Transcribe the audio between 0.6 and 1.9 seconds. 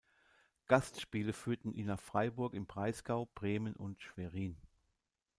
Gastspiele führten ihn